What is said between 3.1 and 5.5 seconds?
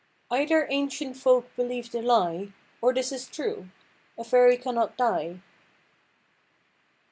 is true) a fayrie cannot die."